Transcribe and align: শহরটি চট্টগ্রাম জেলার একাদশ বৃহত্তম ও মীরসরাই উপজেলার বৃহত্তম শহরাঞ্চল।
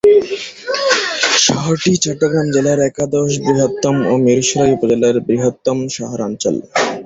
শহরটি 1.45 1.91
চট্টগ্রাম 2.03 2.47
জেলার 2.55 2.79
একাদশ 2.89 3.31
বৃহত্তম 3.45 3.95
ও 4.05 4.23
মীরসরাই 4.25 4.71
উপজেলার 4.75 5.15
বৃহত্তম 5.27 5.77
শহরাঞ্চল। 5.97 6.55